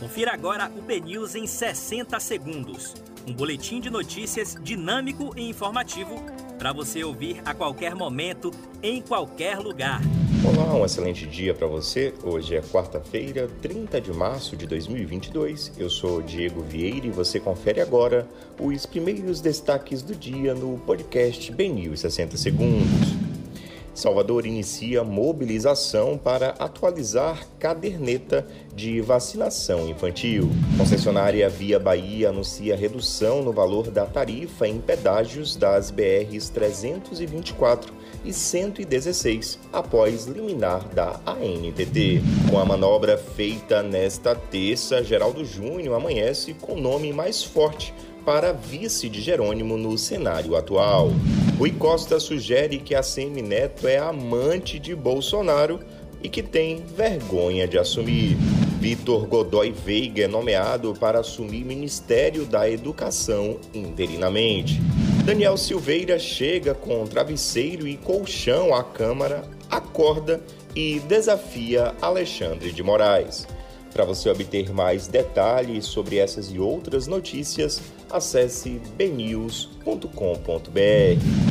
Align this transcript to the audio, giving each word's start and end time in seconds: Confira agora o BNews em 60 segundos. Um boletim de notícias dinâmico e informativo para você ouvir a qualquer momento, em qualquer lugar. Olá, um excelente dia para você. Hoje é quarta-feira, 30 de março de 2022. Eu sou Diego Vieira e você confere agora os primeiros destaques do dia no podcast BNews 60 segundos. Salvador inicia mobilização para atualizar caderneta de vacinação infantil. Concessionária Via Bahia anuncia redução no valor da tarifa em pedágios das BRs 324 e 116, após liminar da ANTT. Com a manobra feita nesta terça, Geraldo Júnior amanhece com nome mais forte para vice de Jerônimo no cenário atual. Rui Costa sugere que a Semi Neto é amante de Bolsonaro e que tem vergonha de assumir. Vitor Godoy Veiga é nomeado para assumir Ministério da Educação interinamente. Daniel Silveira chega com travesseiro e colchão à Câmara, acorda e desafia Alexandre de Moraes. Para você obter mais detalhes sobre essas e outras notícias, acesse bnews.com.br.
Confira 0.00 0.32
agora 0.32 0.72
o 0.74 0.80
BNews 0.80 1.34
em 1.34 1.46
60 1.46 2.18
segundos. 2.20 2.94
Um 3.28 3.34
boletim 3.34 3.82
de 3.82 3.90
notícias 3.90 4.56
dinâmico 4.62 5.34
e 5.36 5.46
informativo 5.46 6.24
para 6.58 6.72
você 6.72 7.04
ouvir 7.04 7.42
a 7.44 7.52
qualquer 7.52 7.94
momento, 7.94 8.50
em 8.82 9.02
qualquer 9.02 9.58
lugar. 9.58 10.00
Olá, 10.42 10.74
um 10.74 10.86
excelente 10.86 11.26
dia 11.26 11.52
para 11.52 11.66
você. 11.66 12.14
Hoje 12.22 12.56
é 12.56 12.62
quarta-feira, 12.62 13.46
30 13.60 14.00
de 14.00 14.10
março 14.10 14.56
de 14.56 14.66
2022. 14.66 15.72
Eu 15.76 15.90
sou 15.90 16.22
Diego 16.22 16.62
Vieira 16.62 17.06
e 17.06 17.10
você 17.10 17.38
confere 17.38 17.82
agora 17.82 18.26
os 18.58 18.86
primeiros 18.86 19.42
destaques 19.42 20.00
do 20.00 20.14
dia 20.14 20.54
no 20.54 20.78
podcast 20.78 21.52
BNews 21.52 22.00
60 22.00 22.38
segundos. 22.38 23.29
Salvador 24.00 24.46
inicia 24.46 25.04
mobilização 25.04 26.16
para 26.16 26.54
atualizar 26.58 27.46
caderneta 27.58 28.46
de 28.74 28.98
vacinação 29.02 29.86
infantil. 29.90 30.48
Concessionária 30.78 31.46
Via 31.50 31.78
Bahia 31.78 32.30
anuncia 32.30 32.74
redução 32.74 33.42
no 33.42 33.52
valor 33.52 33.90
da 33.90 34.06
tarifa 34.06 34.66
em 34.66 34.80
pedágios 34.80 35.54
das 35.54 35.90
BRs 35.90 36.48
324 36.48 37.92
e 38.24 38.32
116, 38.32 39.58
após 39.70 40.24
liminar 40.24 40.88
da 40.94 41.20
ANTT. 41.26 42.22
Com 42.50 42.58
a 42.58 42.64
manobra 42.64 43.18
feita 43.18 43.82
nesta 43.82 44.34
terça, 44.34 45.04
Geraldo 45.04 45.44
Júnior 45.44 45.96
amanhece 45.96 46.54
com 46.54 46.74
nome 46.74 47.12
mais 47.12 47.44
forte 47.44 47.92
para 48.30 48.52
vice 48.52 49.08
de 49.08 49.20
Jerônimo 49.20 49.76
no 49.76 49.98
cenário 49.98 50.54
atual. 50.54 51.10
Rui 51.58 51.72
Costa 51.72 52.20
sugere 52.20 52.78
que 52.78 52.94
a 52.94 53.02
Semi 53.02 53.42
Neto 53.42 53.88
é 53.88 53.98
amante 53.98 54.78
de 54.78 54.94
Bolsonaro 54.94 55.80
e 56.22 56.28
que 56.28 56.40
tem 56.40 56.84
vergonha 56.96 57.66
de 57.66 57.76
assumir. 57.76 58.36
Vitor 58.78 59.26
Godoy 59.26 59.72
Veiga 59.72 60.22
é 60.22 60.28
nomeado 60.28 60.94
para 60.94 61.18
assumir 61.18 61.64
Ministério 61.64 62.44
da 62.44 62.70
Educação 62.70 63.58
interinamente. 63.74 64.80
Daniel 65.24 65.56
Silveira 65.56 66.16
chega 66.16 66.72
com 66.72 67.04
travesseiro 67.08 67.88
e 67.88 67.96
colchão 67.96 68.72
à 68.72 68.84
Câmara, 68.84 69.42
acorda 69.68 70.40
e 70.76 71.00
desafia 71.00 71.96
Alexandre 72.00 72.70
de 72.70 72.80
Moraes. 72.80 73.44
Para 73.92 74.04
você 74.04 74.30
obter 74.30 74.72
mais 74.72 75.08
detalhes 75.08 75.86
sobre 75.86 76.18
essas 76.18 76.50
e 76.50 76.58
outras 76.58 77.06
notícias, 77.06 77.80
acesse 78.10 78.80
bnews.com.br. 78.96 81.49